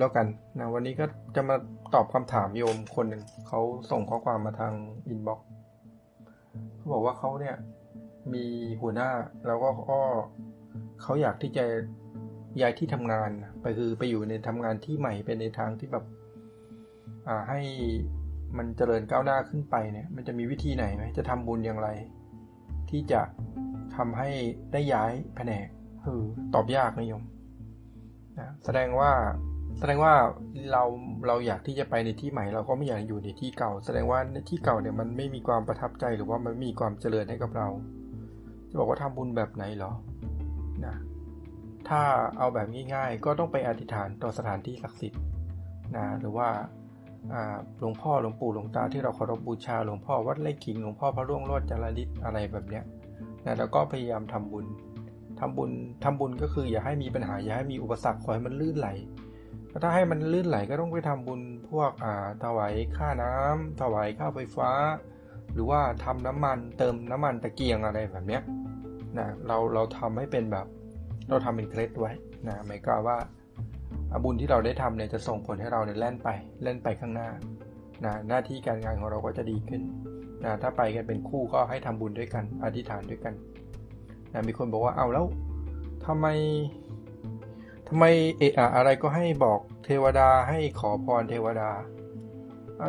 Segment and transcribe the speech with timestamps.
[0.00, 0.26] แล้วกัน
[0.58, 1.04] นะวันนี้ก็
[1.36, 1.56] จะมา
[1.94, 3.60] ตอบคำถามโยมคนหนึ่งเขา
[3.90, 4.72] ส่งข้อความมาทาง
[5.08, 5.48] inbox
[6.76, 7.56] เขาบอกว่าเขาเนี่ย
[8.32, 8.44] มี
[8.82, 9.10] หัวหน้า
[9.46, 9.68] แล้วก็
[11.02, 11.64] เขาอยากที่จะ
[12.60, 13.30] ย้ายที่ทำงาน
[13.60, 16.04] ไปคือไปอยู่ในทำงานที่ใหม่เป็นในทางที่แบบ
[17.28, 17.60] อ่าให้
[18.56, 21.88] มันเจริญก้าวหน้าขึ้นไปเนี่ย มันจะมีวิธีไหนไหมจะทำบุญอย่างไร
[22.90, 23.20] ที่จะ
[23.96, 24.28] ทำให้
[24.72, 25.66] ได้ย้ายแผนก
[26.04, 26.20] คือ
[26.54, 27.24] ตอบยากนะโยม
[28.38, 29.12] นะแสดงว่า
[29.78, 30.14] แสดงว่า
[30.72, 30.82] เรา
[31.26, 37.68] เราอยากที่จะไปในที่ใหม่ เราก็ไม่อยากอยู่ในที่เก่า แสดงว่าในที่เก่าเนี่ยมันไม่มีความประทับใจหรือว่ามันมีความเจริญให้กับเรา
[38.70, 39.92] จะบอกว่าทำบุญแบบไหนเหรอ
[40.86, 40.96] นะ
[41.88, 42.02] ถ้า
[42.38, 45.20] เอาแบบง่ายๆ ก็ต้องไปอธิษฐานต่อสถานที่ศักดิ์สิทธิ์
[45.96, 46.48] นะหรือว่า
[47.78, 52.84] หลวงพ่อหลวงปู่หลวงตาที่เราเคารพบูชาหลวงพ่อวัดไร่ขิงหลวงพ่อพระร่วงโรจน์จาริตอะไรแบบเนี้ย
[53.44, 54.66] นะแล้วก็พยายามทำบุญ
[55.40, 55.70] ทำบุญ
[56.04, 58.88] ทำบุญก็คืออย่าให้มีปัญหาอย่าให้มีอุปสรรคขอให้มันลื่นไหล
[59.82, 61.40] ถ้าให้มันลื่นไหลก็ต้องไปทำบุญ
[61.70, 64.70] พวกอ่าถวายค่าน้ำถวายค่าไฟฟ้า
[65.52, 68.42] หรือว่าทำน้ำมันเติมน้ำมันตะเกียงอะไรแบบเนี้ย
[69.18, 70.66] นะเราเราทำให้เป็นแบบ
[71.28, 72.12] เราทำเป็นเคล็ดไว้
[72.48, 73.18] นะหมายความว่า
[74.24, 76.28] บุญที่เราได้ทำเนี่ยจะส่งผลให้เราเนี่ยแล่นไป
[76.62, 77.28] เล่นไปข้างหน้า
[78.04, 79.82] นะหน้าที่การงานของเราก็จะดีขึ้น
[80.44, 83.34] นะถ้าไปกันเป็นคู่ก็ให้ทำบุญด้วยกัน อธิษฐานด้วยกัน
[84.32, 85.26] นะมีคนบอกว่าเอาแล้ว
[86.06, 86.26] ทำไม
[87.98, 88.04] ไม
[88.38, 91.70] เอะอะไรก็ให้บอกเทวดาให้ขอพรเทวดา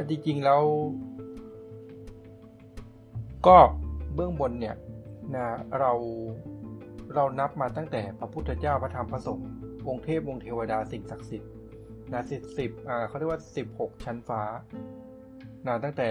[0.10, 0.62] จริงๆแล้ว
[3.48, 3.58] ก็
[4.16, 4.76] เบื้องบนเนี่ย
[5.36, 5.46] นะ
[5.80, 5.92] เรา
[7.16, 9.48] เรานับมาตั้งแต่พระพุทธเจ้าพระธรรมพระสงฆ์
[9.88, 11.52] องค์เทพองค์เทวดาสิ่งศักดิ์สิทธิ์
[12.12, 14.42] นะสิบสิบอ่าเขาเรียกว่าสิบหกชั้นฟ้า
[15.68, 16.10] นะตั้งแต่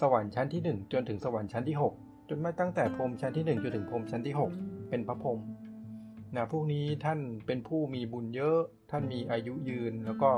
[0.00, 1.94] สวรรค์ชั้นที่หนึ่งจนถึงสวรรค์ชั้นที่หก
[2.28, 4.50] จนมาตั้งแต่พรมชั้นที่หนึ่งจนถึงพรมชั้นที่หก
[4.88, 5.38] เป็นพระพรม
[6.34, 8.58] นะพวกนี้ท่านเป็นผู้มีบุญเยอะ
[8.90, 10.30] ท่านมีอายุยืนแล้วก็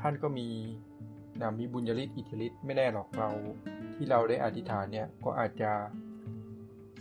[0.00, 0.48] ท่านก็มี
[1.40, 3.28] นะมีบุญญาลิศอิทธิฤทธิ์ไม่แน่หรอกเรา
[3.94, 5.70] ที่เราได้อธิษฐานเนี่ยก็อาจจะ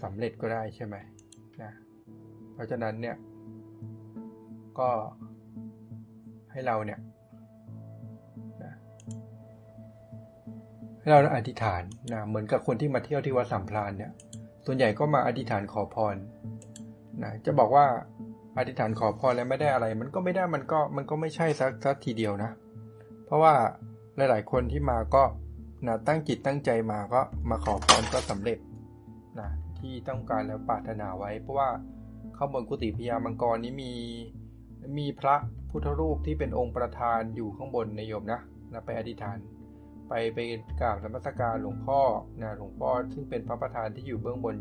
[0.03, 0.95] สำเร็จก็ได้ใช่ไหม
[1.61, 1.71] นะ
[2.53, 3.15] เพราะฉะนั้นเนี่ย
[4.79, 4.89] ก็
[6.51, 6.99] ให้เราเนี่ย
[8.63, 8.73] นะ
[10.99, 11.83] ให้เราอธิษฐาน
[12.13, 14.11] นะเหมือนกับคนที่มาเที่ยวที่วัดสัมพลานเนี่ย
[14.65, 16.15] ส่วนใหญ่ก็มาอธิษฐานขอพร
[17.23, 17.85] นะจะบอกว่า
[18.57, 22.51] อธิษฐานขอพรแล้วไม่ได้อะไร มันก็ไม่ได้มันก็มันก็ไม่ใช่สักสักทีเดียวนะ
[23.25, 23.53] เพราะว่า
[24.15, 25.23] หลาย ๆ คนที่มาก็
[25.87, 28.57] นะตั้งจิตตั้งใจมาก็มาขอพรก็สำเร็จ
[29.39, 29.49] นะ
[29.79, 31.69] ที่ต้องการแล้วปรารถนาไว้ เพราะว่า
[32.37, 33.93] ข้างบนกุฏิพญามังกรนี้มี
[34.97, 35.35] มีพระ
[35.69, 38.39] พุทธรูปที่เป็นองค์ประธานอยู่ข้างบนนโยมนะ
[38.73, 39.37] นะไปอธิษฐาน
[40.09, 40.39] ไปไป
[40.81, 42.01] กราบนมัสการหลวงพ่อ
[42.41, 44.55] นะหลวงพ่อซึ่งเป็นพระประธานที่อยู่เบื้องบน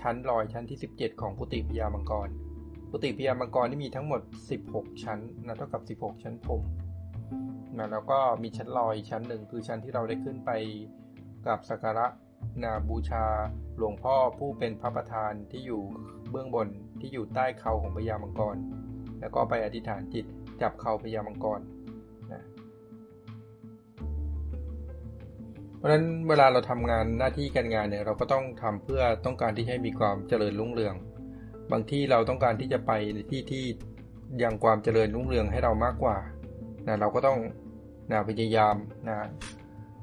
[0.00, 2.28] ชั้นลอยชั้นที่ 17 ของกุฏิพญามังกร
[2.90, 4.20] กุฏิพญามังกรนี่มีทั้งหมด
[4.62, 6.62] 16 ชั้นนะเท่ากับ 16 ชั้นพรม
[7.76, 10.50] นะแล้วก็มีชั้นลอยชั้นหนึ่งคือชั้นที่เราได้ขึ้นไป
[11.46, 12.06] กับสักการะ
[12.62, 13.24] นาบูชา
[13.76, 15.82] หลวงพ่อผู้เป็นพระประธานที่อยู่
[16.30, 16.68] เบื้องบน
[17.00, 18.56] ที่อยู่ใต้เขาของพญามังกร
[19.20, 20.24] แล้วก็ไปอธิษฐานจิต
[20.62, 21.60] จับเขาพญามังกร
[25.76, 30.94] เพราะฉะนั้นเวลาเราทำงานหน้าที่การงานเนี่ยเราก็ต้องทำเพื่อต้องการที่ให้มีความเจริญรุ่งเรือง
[31.72, 33.64] บางที่เราต้องการที่จะไปในที่ที่
[34.42, 36.16] ยังความเจริญรุ่งเรืองให้เรามากกว่า
[36.86, 37.38] นะเราก็ต้อง
[38.10, 38.76] นะพยายาม
[39.08, 39.16] นะ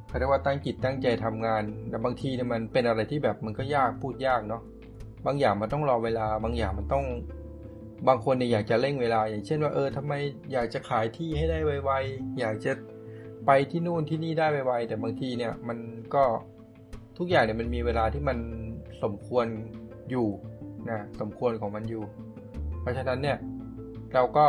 [0.07, 4.61] เขาเรียกว่าตั้งจิตตั้งใจทำงานแต่บางทีเนี่ยมันเป็นอะไรที่แบบมันก็ยากพูดยากเนาะ
[5.25, 7.05] บางอย่างมันต้องรอเวลา บางอย่างมันต้อง
[8.07, 10.13] บางคนเนี่ยอยากจะเร่งเวลา อย่างเช่นว่าเออทำไม
[10.53, 12.71] อยากจะขายที่ให้ได้ไวๆอยากจะ
[13.45, 15.77] ไปที่นู่นที่นี่ได้ไวๆแต่บางทีเนี่ยมัน
[16.15, 16.23] ก็
[17.17, 18.37] ทุกอย่างเนี่ยมันมีเวลาที่มัน
[19.03, 19.45] สมควร
[20.09, 20.27] อยู่
[20.89, 22.03] นะสมควรของมันอยู่
[22.81, 23.37] เพราะฉะนั้นเนี่ย
[24.13, 24.47] เราก็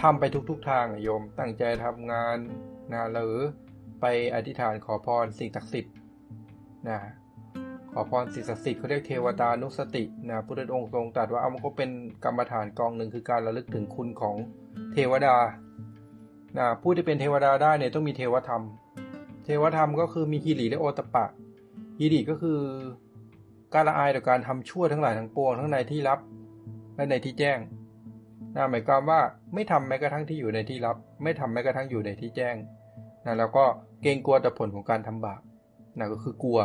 [0.00, 2.36] ทำไปทุกๆทางโยมตั้งใจทำงาน
[2.92, 3.36] นะหรือ
[4.00, 5.94] ไปอธิษฐานขอพรสิ่งศักดิ์สิทธิ์
[6.88, 6.98] นะ
[7.92, 11.90] ขอพรสิ่งศักดิ์สิทธิ์เขาเรียกเทวตานุสตินะพุทธองค์ทรงตรัสว่าเอามันก็เป็น
[12.24, 14.36] กรรมฐานกองหนึ่งคือการระลึกถึงคุณของ
[14.92, 15.36] เทวดา
[16.58, 18.62] นะผู้ที่เป็นเทวดาได้เนี่ยต้องมีเทวธรรม
[19.44, 21.24] เทวธรรมก็คือมีฮิริและโอตปะ
[21.98, 22.60] ฮิริก็คือ
[23.74, 26.18] การละอายต่อการทำชั่วทั้งหลายทั้งปวงทั้งในที่ลับ
[26.96, 27.58] และในที่แจ้ง
[28.54, 29.20] นะหมายความว่า
[29.54, 32.56] ไม่ทำแม้กระทั่งที่อยู่ในที่ลับ ไม่ทำแม้กระทั่งอยู่ในที่แจ้ง
[33.24, 33.64] นะแล้วก็
[34.02, 35.40] เกรงกลัวต่อผลของการทำบาป
[35.98, 36.60] นะก็คือกลัว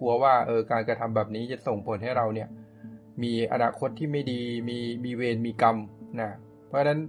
[0.00, 2.48] กลัวว่าเออการกระทำแบบนี้จะส่งผลให้เราเนี่ย
[3.22, 5.76] มีอนาคตที่ไม่ดีมีมีเวรมีกรรม
[6.20, 6.30] นะ
[6.66, 7.00] เพราะฉะนั้น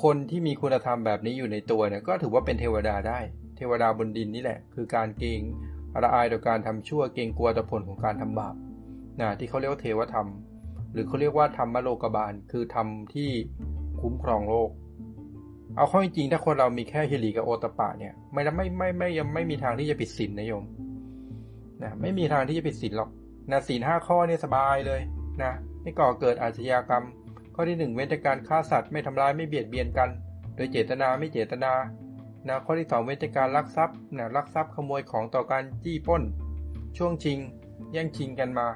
[0.00, 3.18] คนที่มีคุณธรรมแบบนี้อยู่ในตัวเนี่ยก็ถือว่าเป็นเทวดาได้
[3.56, 5.40] เทวดาบนดินนี่แหละ คือการเกรง
[6.04, 8.54] ละอายต่อการทำชั่วเกรงกลัวต่อผลของการทำบาป
[9.20, 10.26] นะที่เขาเรียกว่าเทวธรรม
[10.92, 13.30] หรือเขาเรียกว่าธรรมโลกบาล คือธรรมที่
[14.00, 14.70] คุ้มครองโลก
[15.76, 20.64] เอาข้าจริงถ้าคนเรามีแค่ฮิริกับโอตปะเนี่ยไม่ไม่ไม่ไม่ยังไม่มีทางที่จะผิดศีลนะโยม
[21.82, 23.10] นะไม่มีทางที่จะผิดศีลหรอก
[23.50, 25.00] นะศีลห้าข้อเนี่ยสบายเลย
[25.42, 25.52] นะ
[25.82, 27.04] ไม่ก่อเกิดอาชญากรรม
[27.62, 30.08] อที่หนึ่งเว้นจากการฆ่าสัตว์ไม่ทำร้ายไม่เบียดเบียนกัน
[30.54, 31.72] โดยเจตนาไม่เจตนา
[32.48, 36.22] นะข้อที่สองเว้นจากการลักทรัพย์นะลักทรัพย์ขโมยของต่อการจี้ป้น
[36.98, 37.38] ช่วงชิง
[37.92, 38.68] แย่งชิงกันมา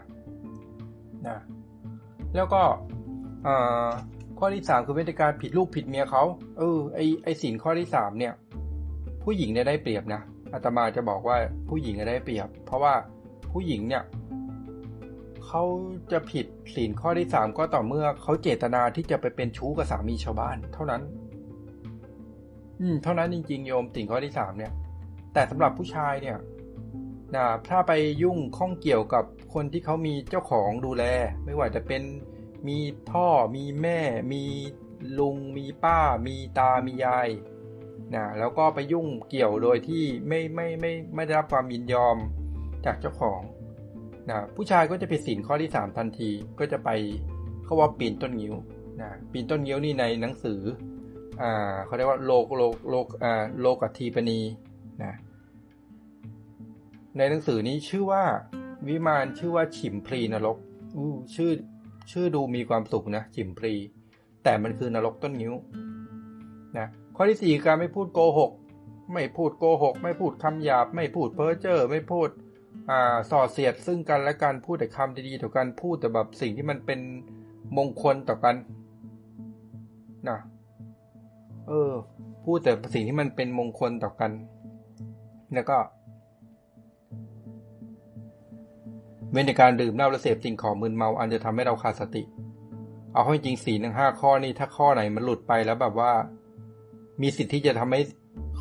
[1.27, 1.39] นะ
[2.35, 2.63] แล้วก็
[4.39, 6.23] ข้อที่สามคือเว้นจากการผิดลูกผิดเมียเขา
[6.59, 8.33] เออไอไอสินข้อที่สามเนี่ย
[9.25, 10.21] ผู้หญิงเนี่ยได้เปรียบนะ
[10.53, 11.37] อาตมาจะบอกว่า
[11.69, 12.95] ผู้หญิงได้เปรียบ เพราะว่า
[13.53, 14.03] ผู้หญิงเนี่ย
[15.47, 15.63] เขา
[16.13, 21.03] จะผิดศีลข้อที่สามก็ต่อเมื่อเขาเจตนาที่จะไปเป็นชู้กับสามีชาวบ้าน เท่านั้น
[22.81, 24.73] อืม เท่านั้นจริงๆโยมศีลข้อที่สามเนี่ย
[25.33, 26.39] แต่สำหรับผู้ชายเนี่ย
[27.37, 31.05] นะถ้าไปยุ่งข้องเกี่ยวกับคนที่เขามีเจ้าของดูแล
[31.45, 32.03] ไม่ว่าจะเป็น
[32.69, 32.79] มี
[33.11, 33.27] พ่อ
[33.57, 34.01] มีแม่
[34.33, 34.45] มี
[35.19, 37.29] ลุง มีป้า มีตามียาย
[38.15, 42.17] นะแล้วก็ไปยุ่งเกี่ยวโดยที่ไม่ไม่ไม่ไม่ได้รับความยินยอม
[42.85, 43.41] จากเจ้าของ
[44.31, 46.91] นะผู้ชายก็จะผิดศีลข้อที่ 3 ทันทีก็จะไป
[47.65, 48.55] เขาว่าปีนต้นงิ้ว
[49.01, 50.61] นะปีนต้นงิ้วนี่ในหนังสือ
[51.43, 54.41] อ่าเขาเรียกว่าโลกโลกโลกอ่าโลกัทีปณี
[55.05, 55.15] นะ
[57.19, 58.25] ในหนังสือนี้ชื่อว่า
[58.89, 60.57] วิมานชื่อว่าฉิมพลีนรก
[60.97, 61.51] อู้ชื่อ
[62.13, 63.75] ชื่อดูมีความสุขนะฉิมพลี
[64.45, 65.55] แต่มันคือนรกต้นงิ้ว
[66.79, 66.87] นะ
[67.17, 68.53] ข้อที่สี่การไม่พูดโกหก
[69.13, 72.29] ไม่พูดโกหก ไม่พูดคำหยาบ ไม่พูดเพ้อเจ้อไม่พูด
[73.31, 77.01] ส่อเสียดซึ่งกันและกันพูดแต่คำดีๆต่อกันพูดแต่แบบสิ่งที่มันเป็น
[77.77, 78.57] มงคลต่อกัน
[80.29, 80.39] นะ
[81.69, 81.93] เออ
[82.45, 84.31] พูดแต่สิ่งที่มันเป็นมงคลต่อกัน
[85.55, 85.77] แล้วก็
[89.31, 92.23] เว้นในการดื่มเหล้าและเสพสิ่งของมึนเมาอันจะทำให้เราขาดสติ
[93.13, 96.13] เอาให้จริงสี่หนึ่งห้าข้อนี้ถ้าข้อไหนมันหลุดไปแล้วแบบว่า
[97.23, 98.01] มีสิทธิ์ที่จะทำให้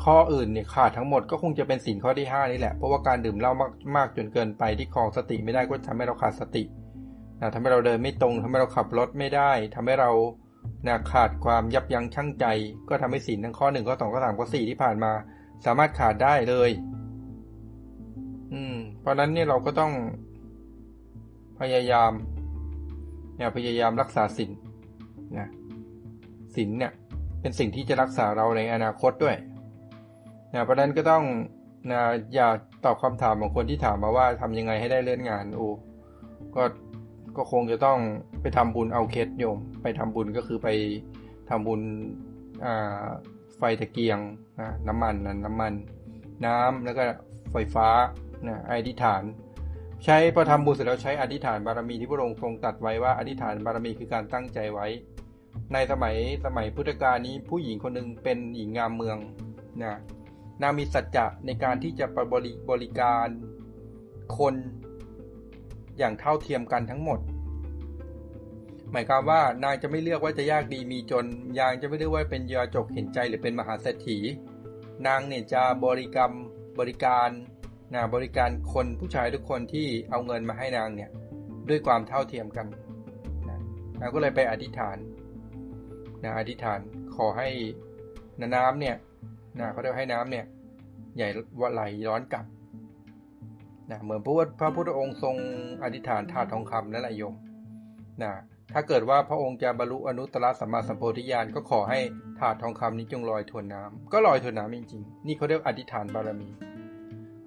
[0.02, 6.62] ข้ออื่นเนี่ยขาดทั้งหมดก็คงจะเป็นสินข้อที่ห้านี่แหละ เพราะว่าการดื่มเหล้ามากมากจนเกินไปที่คลองสติไม่ได้ก็ทำให้เราขาดสติ
[7.40, 10.10] นะทำให้เราเดินไม่ตรงทำให้เราขับรถไม่ได้ทำให้เรา
[10.86, 12.46] นะขาดความยับยั้งชั่งใจ
[12.88, 15.12] ก็ทำให้สินทั้งข้อหนึ่งข้อสองข้อสามข้อสี่ที่ผ่านมา
[15.66, 16.70] สามารถขาดได้เลย
[18.52, 19.92] อืม เพราะนั้นเนี่ยเราก็ต้อง
[21.60, 22.12] พยายาม
[23.36, 24.50] เนี่ยพยายามรักษาศีล
[25.38, 25.48] นะ
[26.54, 26.92] ศีลเนี่ย
[27.40, 29.36] เป็นสิ่งที่จะรักษาเราในอนาคตด้วย
[30.52, 31.24] นะเพราะนั้นก็ต้อง
[31.92, 32.02] นะ
[32.34, 32.48] อย่า
[32.84, 35.66] ตอบคำถามของคนที่ถามมาว่าทำยังไงให้ได้เลื่อนงานโอ้
[36.56, 36.62] ก็
[37.36, 37.98] ก็คงจะต้อง
[38.42, 40.68] ไปทำบุญเอาเคสโยม ไปทำบุญก็คือไป
[41.50, 41.80] ทำบุญ
[43.58, 44.18] ไฟตะเกียง
[44.60, 45.72] นะน้ำมันนะน้ำมัน
[46.46, 47.02] น้ำแล้วก็
[47.52, 47.88] ไฟฟ้า
[48.46, 49.22] นะอธิษฐาน
[50.04, 54.86] ใช้พอทำบุญเสร็จแล้วใช้อธิษฐานบารมีที่พระองค์ทรงตัดไว้ว่าอธิษฐานบารมีคือการตั้งใจไว้
[55.72, 59.18] ในสมัยสมัยพุทธกาลนี้ผู้หญิงคนหนึ่งเป็นหญิงงามเมือง
[59.82, 59.98] นะ
[60.62, 63.28] นางมีสัจจะในการที่จะบริบริการ
[64.38, 64.54] คน
[65.98, 67.20] อย่างเท่าเทียมกันทั้งหมด
[68.92, 71.24] หมายความว่านางจะไม่เลือกว่าจะยากดีมีจน
[71.58, 74.18] ยางจะไม่เลือกว่าเป็นยาจกเห็นใจหรือเป็นมหาเศรษฐี
[75.06, 76.32] นางเนี่ยจะบริกรรม
[76.78, 77.28] บริการ
[77.94, 81.10] นะบริการคนผู้ชายทุกคนที่เอาเงินมาให้นางเนี่ย
[81.68, 82.66] ด้วยความเท่าเทียมกัน
[83.48, 83.60] นะ
[84.00, 84.96] นางก็เลยไปอธิษฐาน
[86.22, 86.80] นะอธิษฐาน
[87.16, 87.48] ขอให้
[88.54, 88.96] น้ำเนี่ย
[89.60, 90.44] นะเขาเรียกให้น้ำเนี่ย
[91.16, 91.28] ใหญ่
[91.60, 92.44] ว่าไหลย้อนกลับ
[93.90, 95.36] นะเหมือนพระพระพุทธองค์ทรง
[95.82, 97.34] อธิษฐานถาดทองคำนั่นแหละโยม
[98.22, 98.32] นะ
[98.72, 101.98] ถ้าเกิดว่าพระองค์จะบรรลุอนุตตรสัมมาสัมโพธิญาณก็ขอให้
[102.40, 106.48] ถาดทองคำนี้จงลอยทวนน้ำก็ลอยทวนน้ำจริงๆ นี่เขาเรียกอธิษฐานบารมี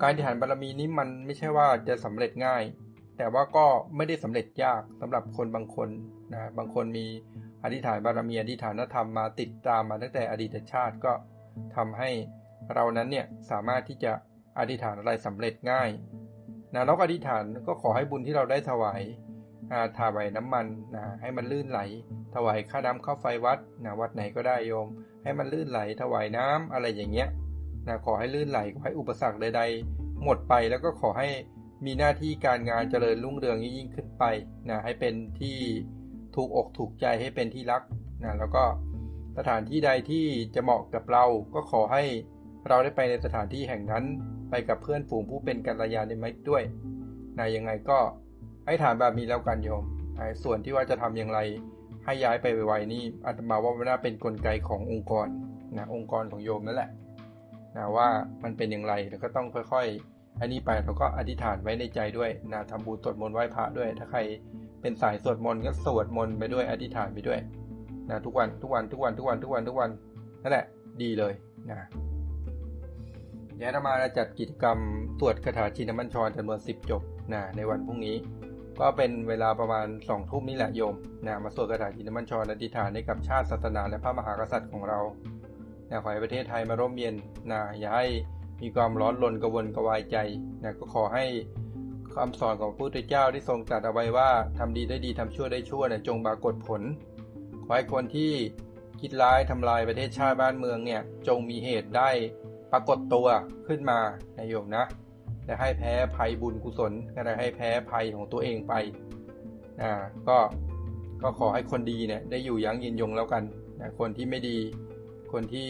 [0.01, 2.63] การอธิษฐานบารมีนี้มันไม่ใช่ว่าจะสำเร็จง่าย
[3.17, 5.89] แต่ว่าก็ไม่ได้สำเร็จยากสำหรับคนบางคน
[6.33, 7.05] นะบางคนมี
[7.63, 11.13] อธิษฐานบารมีอธิษฐานธรรมมาติดตามมาตั้งแต่อดีตชาติก็
[11.75, 12.09] ทำให้
[12.73, 14.11] เรานั้นเนี่ยสามารถที่จะ
[14.59, 15.89] อธิษฐานอะไรสำเร็จง่าย
[16.73, 19.01] นะแล้วอธิษฐานก็ขอให้บุญที่เราได้ถวาย
[19.99, 21.79] ถวายน้ำมันนะให้มันลื่นไหล
[22.35, 24.87] ถวายค่าน้ำข้าไฟวัดนะวัดไหนก็ได้โยม
[25.23, 27.27] ให้มันลื่นไหล ถวายน้ำอะไรอย่างเงี้ย
[27.87, 29.61] นะขอให้ลื่นไหลขอให้อุปสรรคใด
[29.91, 31.29] ๆ หมดไปแล้วก็ขอให้
[31.85, 34.23] มีหน้าที่การงานเจริญรุ่งเรืองยิ่งขึ้นไป
[34.69, 35.57] นะให้เป็นที่
[36.35, 37.83] ถูกอกถูกใจให้เป็นที่รัก
[38.23, 38.63] นะแล้วก็
[39.39, 42.03] สถานที่ใดที่จะเหมาะกับเราก็ขอให้
[42.67, 44.03] เราได้ไปในสถานที่แห่งนั้น
[44.49, 46.63] ไปกับเพื่อนฝูงผู้เป็นกัลยาณมิตรด้วย
[47.37, 47.99] นะยังไงก็
[48.65, 49.83] ให้ฐานแบบนี้แล้วกันโยม
[50.43, 51.39] ส่วนที่ว่าจะทำอย่างไร
[52.05, 55.27] ให้ย้ายไปไวๆนี่อาตมาว่าน่าเป็นนกลไกขององค์กร
[55.77, 56.89] นะองค์กรของโยมนั่นแหละ
[57.75, 58.07] นะว่า
[58.43, 64.19] มันเป็นอย่างไรแล้วก็ต้องค่อยๆ อันนี้ไปเราก็อธิษฐานไว้ในใจด้วยนะทำบุญสวดมนต์ไหว้พระด้วย ถ้าใคร
[64.81, 67.39] เป็นสายสวดมนต์ก็สวดมนต์ไปด้วยอธิษฐานไปด้วย
[68.09, 69.89] นะทุกวันทุกวันทุกวันทุกวันทุกวันทุกวัน
[70.43, 70.65] นั่นแหละ
[71.01, 71.33] ดีเลย
[71.69, 71.87] นะ
[73.57, 74.77] เดี๋ยวเรามาจัดกิจกรรม
[75.19, 77.01] ตรวจคาถาชินมัญชรจำนวน10จบ
[77.33, 78.15] นะในวันพรุ่งนี้
[78.79, 84.99] ก็เป็นเวลาประมาณสองทุ่มนี่แหละโยมนะมาสวดคาถาชินมัญชรอธิษฐานให้กับชาติศาสนาและพระมหากษัตริย์ของเรา
[85.89, 87.15] นะขอให้ประเทศไทยมาร่มเย็น
[87.51, 88.07] นะอย่าให้
[88.61, 90.17] มีความร้อนรนกระวนกระวายใจ
[90.63, 91.25] นะก็ขอให้
[92.15, 96.81] คำสอนของพระพุทธเจ้าที่ทรงตรัสเอาไว้ว่าทำดีได้ดีทำชั่วได้ชั่วนะจงปรากฏผล
[97.69, 98.31] อให้คนที่
[99.01, 102.09] คิดร้ายทำลายประเทศชาติบ้านเมืองเนี่ย จงมีเหตุได้
[102.71, 103.27] ปรากฏตัว
[103.67, 103.99] ขึ้นมา
[104.35, 104.85] ในโยมนะ
[105.45, 108.73] และให้แพ้ภัยบุญกุศลก็ได้ให้แพ้ภัยของตัวเองไป
[109.81, 109.91] นะ
[110.27, 110.37] ก็
[111.21, 113.43] ก็ขอให้คนดีเนี่ยได้อยู่ยั้งยืนยงแล้วกัน
[113.81, 114.57] นะคนที่ไม่ดี
[115.33, 115.69] คนที่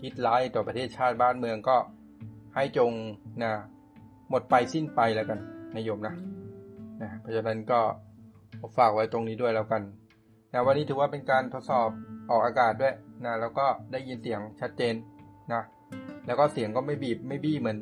[0.00, 1.76] คิดร้ายต่อประเทศชาติบ้านเมืองก็
[2.54, 2.92] ให้จง
[3.42, 3.52] นะ
[4.30, 5.38] หมดไปสิ้นไปแล้วกัน
[5.74, 6.14] นายโยมนะ
[7.02, 7.80] นะเพราะฉะนั้นก็
[8.76, 9.82] ฝากไว้ตรงนี้ด้วยแล้วกัน
[10.56, 11.88] นะวันนี้ถือว่าเป็นการทดสอบ
[12.30, 12.94] ออกอากาศด้วย
[13.24, 14.94] นะแล้วก็ได้ยินเสียงชัดเจน
[15.52, 15.62] นะ
[16.26, 17.78] แล้วก็เสียงก็ไม่บีบไม่บี้เหมือน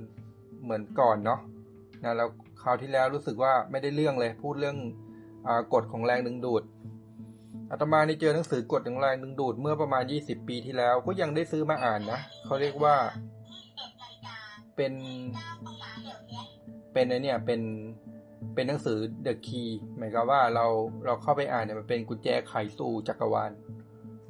[0.65, 1.41] เหมือนก่อนเนาะ
[2.05, 2.29] นะแล้ว
[2.63, 4.77] คราวที่แล้วรู้สึกว่าไม่ได้เรื่องเลย พูดเรื่อง
[5.47, 6.63] อกฎของแรงดึงดูด
[7.71, 12.95] อาตมานี่เจอหนังสือกฎของแรงดึงดูดเมื่อประมาณ 20 ปีที่แล้ว ก็ยังได้ซื้อมาอ่านนะเขาเรียกว่า
[14.77, 14.93] เป็น
[16.93, 17.61] เป็นไอเนี่ยเป็น
[18.55, 19.69] เป็นหนังสือ The Key
[19.99, 20.67] หมายความว่าเรา
[21.05, 23.51] เราเข้าไปอ่านเนี่ยมันเป็นกุญแจไขสู่จักรวาล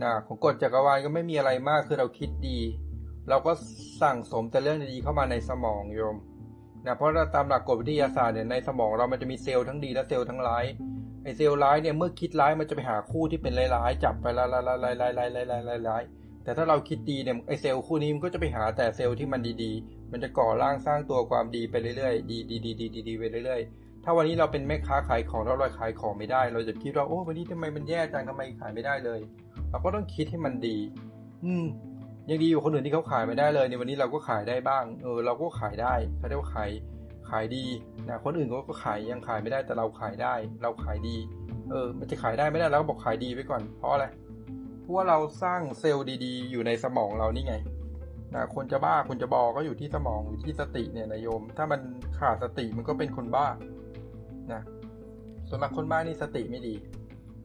[0.03, 2.59] นะของกฎจักรวาลก็ไม่มีอะไรมากคือเราคิดดี
[3.29, 3.53] เราก็
[4.03, 6.17] สั่งสมแต่เรื่องดีๆเข้ามาในสมองโยม
[6.87, 10.65] นะเพราะตามหลักกฎวิทยาศาสตร์เนี่ยในสมองเรามันจะมีเซลล์ทั้งดีและเซลล์ทั้งร้าย
[11.23, 29.21] ไอเซลล์ร้ายเนี่ยเมื่อคิดร้ายมันจะไปหาคู่ที่เป็นร้ายๆจับไปร้ายๆๆๆๆๆแต่ถ้าเราคิดดีเนี่ยไอเซลล์คู่นี้มันก็จะไปหาแต่เซลล์ที่มันดีๆ มันจะก่อร่างสร้างตัวความดีไปเรื่อยๆ ดีดีดีดีดีดีไปเรื่อยๆ ถ้าวันนี้เราเป็นแม่ค้าขายของแล้วเราขายของไม่ได้ เราจะคิดว่าโอ้วันนี้ทำไมมันแย่จังทำไมขายไม่ได้เลย
[29.71, 30.79] เราก็ต้องคิดให้มันดี
[31.45, 31.65] อืม
[32.31, 36.71] ยังดีอยู่คนอื่นที่เขาขายไม่ได้เลยในวันนี้เราก็ขายได้บ้าง เออ เราก็ขายได้เขาเรียกว่าขาย
[37.31, 37.65] ขายดี
[38.09, 41.17] นะคนอื่นก็ขายยังขายไม่ได้แต่เราขายได้ เราขายดี
[41.71, 44.07] เออ มันจะขายได้ไม่ได้เราก็บอกขายดีไว้ก่อนเพราะอะไร
[44.81, 47.55] เพราะว่าเราสร้างเซลล์ดี ๆ อยู่ในสมองเรานี่ไง
[48.35, 51.81] นะคนจะบ้าคนจะบอก็อยู่ที่สมองอยู่ที่สติเนี่ยนายโยม ถ้ามัน
[52.19, 53.47] ขาดสติมันก็เป็นคนบ้า
[54.53, 54.63] นะ
[55.49, 56.75] ส่วนมากคนบ้านี่สติไม่ดี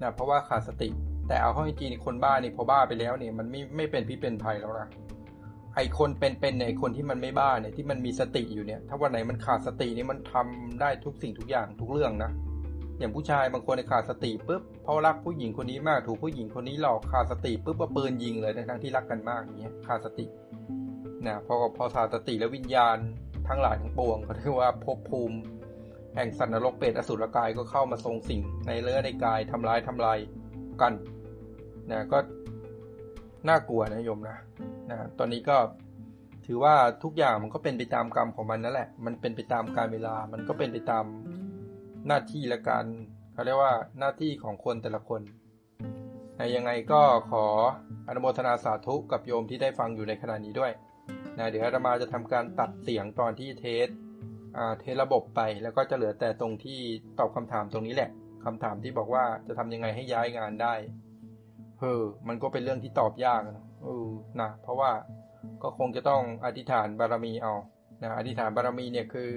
[0.01, 0.89] นะเพราะว่าขาดสติ
[1.27, 4.89] แต่เอาเข้าจริงๆคนบ้านี่พอบ้าไปแล้วเนี่ยมันไม่ไม่เป็นพิเป็นภัยแล้วนะ
[5.75, 12.31] ไอคนเป็นๆเนี่ยคนที่มันไม่บ้าเนี่ยที่มันมีสติอยู่เนี่ย ถ้าวันไหนมันขาดสตินี่มันทำได้ทุกสิ่งทุกอย่างทุกเรื่องนะ
[12.99, 20.25] อย่างผู้ชายบางคนขาดสติปุ๊บเพราะรักผู้หญิงคนนี้มากถูกผู้หญิงคนนี้หลอกขาดสติปุ๊บก็ปืนยิงเลยทั้งที่รักกันมากอย่างเงี้ยขาดสติ
[21.27, 22.97] นะพอพอขาดสติแล้ววิญญาณ
[23.47, 25.37] ทั้งหลายทั้งปวงเขาเรียกว่าภพภูมิ
[26.15, 30.17] แห่งสันนรกเปรตอสุรกายก็เข้ามาทรงสิ่งในเลือดในกายทำร้ายทำลาย
[30.81, 30.93] กัน
[31.91, 32.17] นะก็
[33.49, 34.37] น่ากลัวนะโยมนะ
[34.89, 35.57] นะตอนนี้ก็
[36.45, 41.05] ถือว่าทุกอย่างมันก็เป็นไปตามกรรมของมันนั่นแหละ มันเป็นไปตามการเวลา มันก็เป็นไปตาม
[42.07, 42.85] หน้าที่และการ
[43.33, 45.21] เขาเรียกว่าหน้าที่ของคนแต่ละคน
[46.37, 47.01] นะยังไงก็
[47.31, 47.45] ขอ
[48.07, 50.71] อนุโมทนาสาธุกับโยมที่ได้ฟังอยู่ในขณะนี้ด้วย
[51.37, 53.87] นะเดี๋ยวอาตมาจะทำการตัดเสียงตอนที่เทส
[54.79, 56.79] เทระบบไปแล้วก็จะเหลือแต่ตรงที่
[57.19, 58.09] ตอบคำถามตรงนี้แหละ
[58.45, 60.73] คำถามที่บอกว่าจะทำยังไงให้ย้ายงานได้
[61.79, 64.07] เฮ้อมันก็เป็นเรื่องที่ตอบยากนะเออ
[64.41, 64.91] นะเพราะว่า
[65.63, 67.53] ก็คงจะต้องอธิษฐานบารมีเอา
[68.01, 69.29] นะอธิษฐานบารมีเนี่ยคือ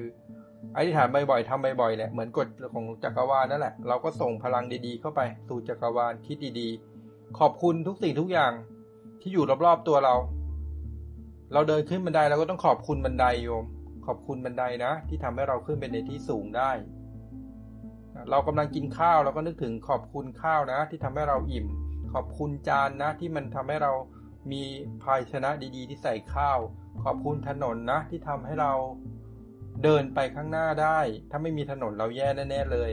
[0.77, 8.53] อธิษฐานบ่อยๆทำบ่อยๆแหละเหมือนกฎของจักรวาลนั่นแหละเราก็ส่งพลังดีๆ เข้าไปสู่จักรวาลคิดดีๆ ขอบคุณทุกสิ่งทุกอย่าง
[9.21, 10.15] ที่อยู่รอบๆตัวเรา
[11.53, 13.65] เราเดินขึ้นบันไดเราก็ต้องขอบคุณบันไดโยม
[14.07, 16.71] ขอบคุณบันไดนะ ที่ทำให้เราขึ้นไปในที่สูงได้
[18.31, 21.67] เรากำลังกินข้าวเราก็นึกถึงขอบคุณข้าวนะ ที่ทำให้เราอิ่ม
[22.13, 23.93] ขอบคุณจานนะ ที่มันทำให้เรา
[24.53, 24.63] มี
[25.03, 26.59] ภาชนะดีๆ ที่ใส่ข้าว
[27.05, 28.73] ขอบคุณถนนนะ ที่ทำให้เรา
[29.83, 30.99] เดินไปข้างหน้าได้
[31.31, 32.93] ถ้าไม่มีถนนเราแย่แน่ๆเลย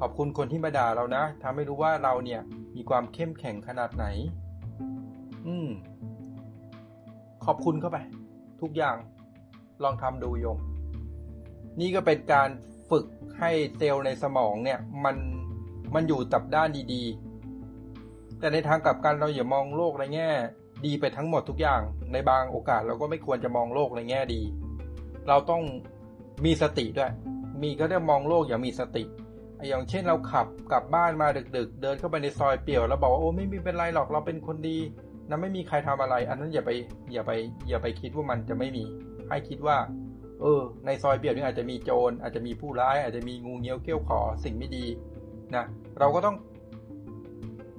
[0.00, 2.40] ขอบคุณคนที่มาด่าเรานะทำให้รู้ว่าเราเนี่ย
[2.76, 4.06] มีความเข้มแข็งขนาดไหน
[5.46, 5.68] อืม
[7.44, 7.98] ขอบคุณเข้าไป
[8.60, 8.96] ทุกอย่าง
[9.84, 10.58] ลองทำดูโยม
[11.80, 12.48] นี่ก็เป็นการ
[12.90, 13.06] ฝึก
[13.38, 15.16] ให้เซลล์ในสมองเนี่ย มัน
[15.94, 20.30] มันอยู่ตับด้านดีๆ แต่ในทางกลับกันเราอย่ามองโลกในแง่
[20.86, 21.80] ดีไปทั้งหมดทุกอย่าง
[22.12, 24.42] ในบางโอกาสเราก็ไม่ควรจะมองโลกในแง่ดี
[25.28, 25.62] เราต้อง
[26.44, 27.12] มีสติด้วย
[27.62, 29.04] มีก็ได้มองโลกอย่างมีสติ
[29.68, 34.78] อย่างเช่นเราขับกลับบ้านมาดึก ๆ เดินเข้าไปในซอยเปี่ยวแล้วบอกว่าโอ้ไม่มีเป็นไรหรอกเราเป็นคนดี
[35.28, 36.70] นะไม่มีใครทำอะไร อันนั้นอย่าไป
[37.12, 37.32] อย่าไป
[37.68, 38.84] อย่าไปคิดว่ามันจะไม่มี
[39.28, 39.78] ให้คิดว่า
[40.40, 44.84] เออ ในซอยเปี่ยวนี่อาจจะมีโจรอาจจะมีผู้ร้าย อาจจะมีงูเงี้ยวเกี้ยวขอสิ่งไม่ดี
[45.56, 45.64] นะ
[45.98, 46.36] เราก็ต้อง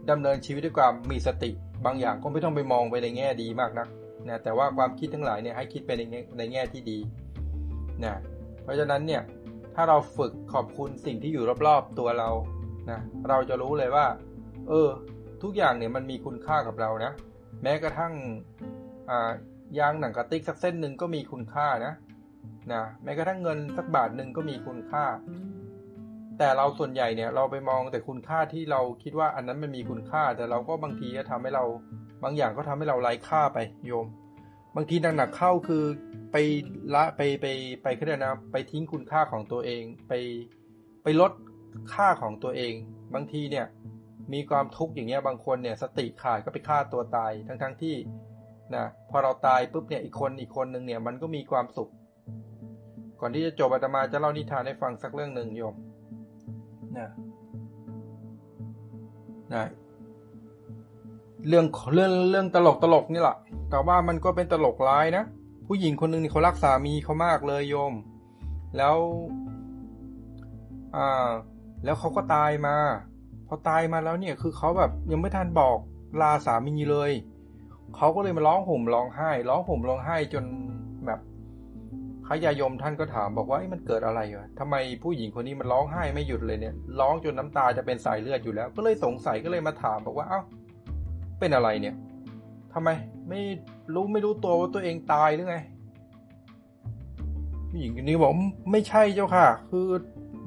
[0.10, 1.52] ดำเนินชีวิตด้วยความมีสติ
[1.86, 3.88] บางอย่างก็ไม่ต้องไปมองไปในแง่ดีมากนัก
[4.30, 6.02] นะแต่ว่าความคิดทั้งหลายเนี่ยให้คิดไปใน
[6.38, 7.00] ในแง่ที่ดี
[8.04, 8.14] นะ
[8.64, 9.22] เพราะฉะนั้นเนี่ย
[9.76, 12.30] ถ้าเราฝึกขอบคุณสิ่งที่อยู่รอบๆตัวเรา
[12.92, 13.00] นะ
[13.30, 14.06] เราจะรู้เลยว่า
[14.70, 14.90] เออ
[15.44, 17.12] ทุกอย่างเนี่ยมันมีคุณค่ากับเรานะ
[17.64, 18.14] แม้กระทั่ง
[19.80, 21.94] ยางหนังกระติกสักเส้นหนึ่งก็มีคุณค่านะ
[22.74, 25.06] นะแม้กระทั่งเงินสักบาทหนึ่งก็มีคุณค่า
[26.38, 31.64] แต่เราส่วนใหญ่เนี่ย เราไปมองแต่คุณค่าที่เราคิดว่าอันนั้นมันมีคุณค่า แต่เราก็บางทีจะทำให้เรา
[32.24, 34.08] บางอย่างก็ทำให้เราไร้ค่าไปโยม
[34.76, 35.84] บางทีหนักๆเข้าคือ
[36.32, 36.38] ไป
[36.96, 37.46] ละไปไป
[37.84, 40.14] ไปขึ้นนะไปทิ้งคุณค่าของตัวเอง ไป
[41.04, 41.32] ไปลด
[41.94, 42.74] ค่าของตัวเอง
[43.14, 43.66] บางทีเนี่ย
[44.34, 47.96] มีความทุกข์อย่างเงี้ยบางคนเนี่ยสติขาดก็ไปฆ่าตัวตาย ทั้งๆทที่
[48.76, 51.90] นะพอเราตายปุ๊บเนี่ยอีกคนอีกคนหนึ่งเนี่ยมันก็มีความสุข
[53.20, 55.76] ก่อนที่จะจบอาตมาจะเล่านิทานให้ฟังสักเรื่องหนึ่งโยม
[56.98, 57.10] นะ
[59.54, 59.66] นะ
[61.48, 63.38] เรื่องเรื่องเรื่องตลกตลกนี่แหละ
[63.70, 65.24] แต่ว่ามันก็เป็นตลกร้ายนะ
[65.68, 67.94] ผู้หญิงคนหนึ่งนี่เขารักสามีเขามากเลยโยม
[68.78, 68.96] แล้ว
[70.96, 71.30] อ่า
[71.84, 72.76] แล้วเขาก็ตายมา
[73.48, 75.78] พอตายมาแล้วเนี่ยคือเขาแบบยังไม่ทันบอก
[76.22, 77.12] ลาสามีเลย
[77.96, 80.44] เขาก็เลยมาร้องห่มร้องไห้ ร้องห่มร้องไห้จน
[81.06, 81.20] แบบ
[82.26, 90.42] พระยายมท่านก็ถามบอกว่ามันเกิดอะไรวะทำไมผู้หญิงคนนี้มันร้องไห้ไม่หยุดเลยเนี่ย ร้องจนน้ำตาจะเป็นสายเลือดอยู่แล้ว ก็เลยสงสัยก็เลยมาถามบอกว่า เอ้า
[91.40, 91.96] เป็นอะไรเนี่ย
[92.74, 92.90] ทำไม
[93.30, 93.42] ไม่
[93.94, 95.58] รู้ไม่รู้ตัวว่าตัวเองตายหรือไง
[97.70, 98.34] ผู้หญิงคนนี้บอก
[98.72, 99.88] ไม่ใช่เจ้าค่ะ คือ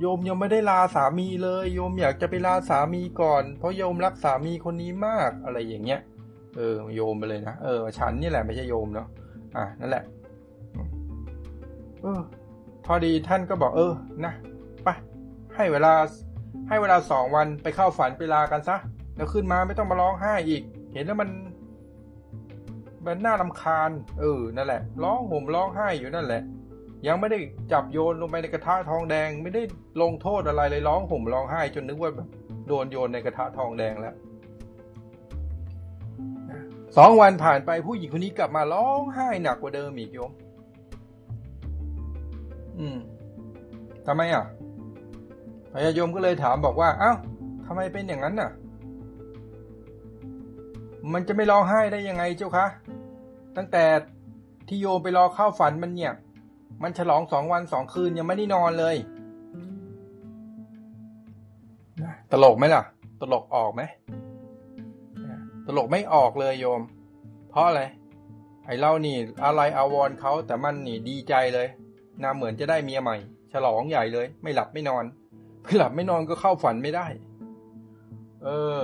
[0.00, 6.00] โยมยังไม่ได้ลาสามีเลย โยมอยากจะไปลาสามีก่อน เพราะโยมรักสามีคนนี้มากอะไรอย่างเงี้ย
[6.56, 9.08] เออโยมไปเลยนะเออฉันนี่แหละไม่ใช่โยมเนาะ
[9.56, 10.04] อะนั่นแหละ
[12.02, 12.20] เออ
[12.84, 13.92] พอดีท่านก็บอกเออ
[14.24, 14.32] นะ
[14.84, 14.88] ไป
[15.56, 15.92] ให้เวลา
[16.68, 18.76] ให้เวลาสองวันไปเข้าฝันไปลากันซะ
[19.16, 21.30] แล้วขึ้นมาไม่ต้องมาร้องไห้อีก เห็นแล้วมัน
[23.06, 26.42] มันน่าลำคาญ เออ นั่นแหละ ร้องห่มร้องไห้อยู่นั่นแหละ
[27.06, 27.38] ยังไม่ได้
[27.72, 29.62] จับโยนลงไปในกระทะทองแดง ไม่ได้
[30.02, 32.28] ลงโทษอะไรเลยร้องห่มร้องไห้ จนนึกว่าแบบ
[32.66, 34.14] โดนโยนในกระทะทองแดงแล้ว
[36.96, 40.32] สองวันผ่านไปผู้หญิงคนนี้กลับมาร้องไห้หนักกว่าเดิมอีกโยม
[42.78, 42.98] อืม
[44.06, 44.44] ทำไมอะ
[45.72, 47.12] พญายมก็เลยถามบอกว่า เอ้า
[47.66, 48.50] ทำไมเป็นอย่างนั้นน่ะ
[51.12, 52.66] มันจะไม่ร้องไห้ได้ยังไงเจ้าคะ
[53.56, 53.84] ตั้งแต่
[54.68, 56.12] ที่โยมไปรอเข้าฝันมันเนี่ย
[56.82, 58.96] มันฉลองสองวันสองคืนยังไม่ได้นอนเลย
[62.32, 62.82] ตลกไหมล่ะ
[63.20, 63.82] ตลกออกไหม
[65.76, 66.80] ลกไม่ออกเลยโยม
[67.50, 67.82] เพราะอะไร
[68.66, 71.68] ไอ้เล่านี่อะไรอาวรเขาแต่มันนี่ดีใจเลย
[72.22, 73.16] นาเหมือนจะได้เมียใหม่
[73.52, 75.04] ฉลองใหญ่เลย ไม่หลับไม่นอน
[75.64, 77.06] ไม่หลับไม่นอนก็เข้าฝันไม่ได้
[78.44, 78.80] เออ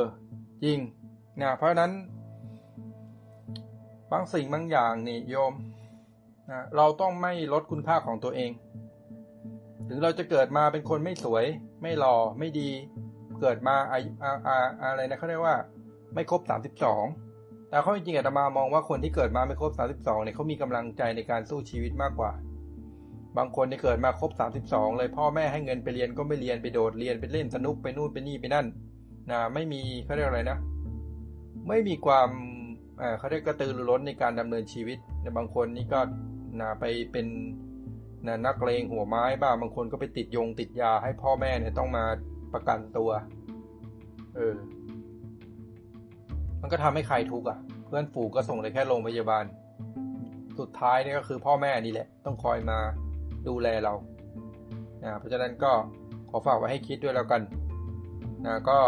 [0.65, 0.79] จริง
[1.43, 1.93] นะเพราะนั้น
[4.11, 5.55] บางสิ่งบางอย่างนี่โยม
[6.51, 8.51] นะเราต้องไม่ลดคุณค่าของตัวเอง
[9.89, 11.45] ถึงเราจะเกิดมาเป็นคนไม่สวย
[11.83, 12.71] ไม่หล่อไม่ดี
[13.41, 15.57] เกิดมาอาอะไรนะเขาเรียกว่า
[16.17, 16.43] ไม่ครบ
[17.07, 22.33] 32 แต่เขาจริงๆอาตมามองว่าคนที่เกิดมาไม่ครบ 32เนี่ยเขามีกำลังใจในการสู้ชีวิตมากกว่า
[23.37, 24.31] บางคนที่เกิดมาครบ
[24.65, 28.67] 32 เลยพ่อแม่ให้เงินไปเรียนก็ไม่เรียนไปโดดเรียนไปเล่นสนุกไปนู่นไปนี่ไปนั่น
[29.31, 30.59] นะไม่มีเขาเรียกอะไรนะ
[31.69, 32.29] ไม่มีความ
[33.19, 36.01] เขาเรียกกระตือรือร้นในการดำเนินชีวิตในบางคนนี่ก็
[36.61, 37.27] นะไปเป็น
[38.27, 42.05] นะนักเลงหัวไม้บ้างบางคนก็ไปติดยงติดยาให้พ่อแม่เนี่ยต้องมา
[42.55, 43.11] ประกันตัว
[44.37, 44.55] เออ
[46.67, 49.45] มันก็ทำให้ใครทุกข์อะ เพื่อนฝูงก็ส่งเลยแค่โรงพยาบาล
[50.59, 52.79] สุดท้ายนี่ก็คือพ่อแม่นี่แหละ ต้องคอยมา
[53.49, 53.95] ดูแลเรา
[55.03, 55.73] นะเพราะฉะนั้นก็
[56.31, 57.43] ขอฝากไว้ให้คิดด้วยแล้วกัน
[58.47, 58.79] นะก็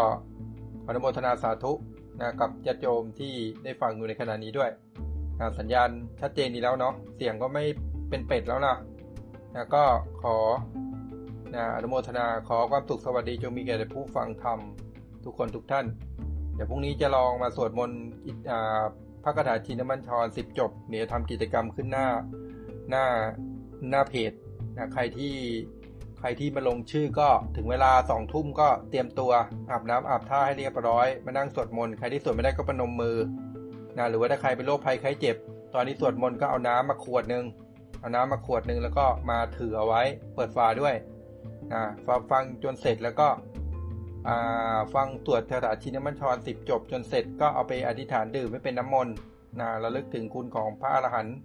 [0.86, 1.72] อนุโมทนาสาธุ
[2.20, 3.32] นะกับญาติโยมที่
[3.64, 4.70] ได้ฟังอยู่ในขณะนี้ด้วย
[5.38, 5.88] นะสัญญาณ
[6.20, 7.64] ชัดเจนดีแล้วเนาะเสียงก็ไม่
[8.08, 8.76] เป็นเป็ดแล้วนะ
[9.54, 9.84] นะก็
[10.22, 10.36] ขอ
[11.54, 14.58] นะอนุโมทนาขอความสุขสวัสดีจงมีแก่ผู้ฟังธรรม
[15.24, 15.86] ทุกคนทุกท่าน
[16.58, 18.02] ดี๋ยวพรุ่งนี้จะลองมาสวดมนต์
[19.22, 22.06] พระคาถาชินมันชรสิบจบเดี๋ยวทำกิจกรรมขึ้นหน้า
[22.90, 23.04] หน้า
[23.90, 24.32] หน้าเพจ
[24.76, 25.34] นะใครที่
[26.20, 29.32] ใครที่มาลงชื่อก็ถึงเวลาสองทุ่มก็เตรียมตัว
[29.70, 33.16] อาบน้ำอาบท่าให้เรียบร้อย มานั่งสวดมนต์ใครที่สวดไม่ได้ก็ประนมมือ
[33.96, 35.36] นะหรือว่าถ้าใครเป็นโรคภัยไข้เจ็บ
[35.74, 37.44] ตอนนี้สวดมนต์ก็เอาน้ำมาขวดหนึ่ง
[38.00, 40.02] เอาน้ำมาขวดหนึ่งแล้วก็มาถือเอาไว้
[40.34, 40.94] เปิดฝาด้วย
[41.72, 41.82] นะ
[42.30, 43.28] ฟังจนเสร็จแล้วก็
[44.94, 49.14] ฟังตรวจคาถาชินมัญชรสิบจบจนเสร็จก็เอาไปอธิษฐานดื่มไม่เป็นน้ำมนต์
[49.60, 51.36] นะระลึกถึงคุณของพระอรหันต์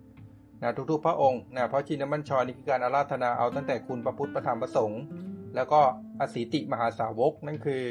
[0.62, 5.02] นะทุกๆ พระองค์นะเพราะชินมัญชรนี่คือการอาราธนาเอาตั้งแต่คุณพระพุทธพระธรรมพระสงฆ์
[5.56, 5.82] แล้วก็
[6.20, 7.84] อสีติมหาสาวกนั่นคือ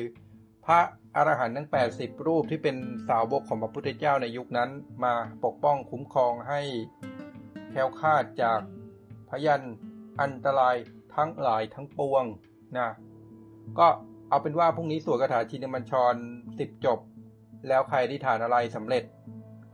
[0.66, 0.80] พระ
[1.16, 2.76] อรหันต์ทั้ง 80 รูปที่เป็น
[3.08, 4.70] สาวกของพระพุทธเจ้าในยุคนั้น
[5.04, 5.14] มา
[5.44, 6.60] ปกป้องคุ้มครองให้
[7.70, 8.60] แคล้วคลาดจาก
[9.30, 9.62] พยัน
[10.20, 10.76] อันตราย
[11.16, 12.24] ทั้งหลายทั้งปวง
[12.78, 12.88] นะ
[13.78, 13.88] ก็
[14.32, 16.14] เอาเป็นว่าพรุ่งนี้สวดคาถาชินมัญชร
[16.58, 16.98] สิบจบ
[17.68, 19.04] แล้วใครที่ฐานอะไรสำเร็จ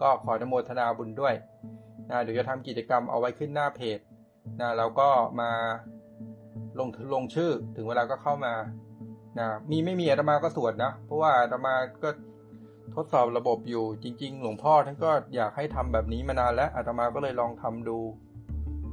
[0.02, 1.34] ก็ขออนุโมทนาบุญด้วย
[2.10, 3.98] นะเดี๋ยวจะทำกิจกรรมเอาไว้ขึ้นหน้าเพจ
[4.60, 5.08] นะแล้วก็
[5.40, 5.50] มา
[6.78, 8.54] ลงลงชื่อถึงเวลาก็เข้ามา
[9.38, 12.10] นะมีไม่มีอาตมาก็สวดนะ เพราะว่าอาตมาก็
[12.94, 17.98] ทดสอบระบบอยู่จริง ๆ หลวงพ่อท่านก็อยากให้ทำแบบนี้มานานแล้วอาตมาก็เลยลองทำดู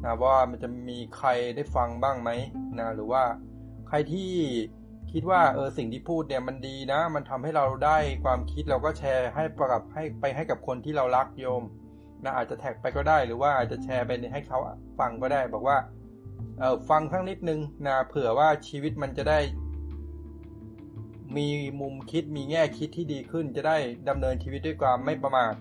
[0.04, 2.30] นะว่ามันจะมีใครได้ฟังบ้างไหม
[2.80, 3.24] นะหรือว่า
[3.88, 4.32] ใครที่
[5.18, 11.64] คิดว่าเออสิ่งที่พูดเนี่ยมันดีนะ มันทำให้เราได้ความคิดเราก็แชร์ให้ประกับให้ไปให้กับคนที่เรารักโยม
[12.24, 14.60] นะอาจจะแท็กไปก็ได้หรือว่าอาจจะแชร์ไปให้เขา
[15.00, 15.78] ฟังก็ได้ บอกว่า
[16.60, 19.40] เออฟังสักนิดนึงนะเผื่อว่าชีวิตมันจะได้
[21.38, 21.48] มี
[21.82, 23.78] มุมคิดมีแง่คิดที่ดีขึ้น จะได้
[24.10, 25.54] ดำเนินชีวิตด้วยความไม่ประมาท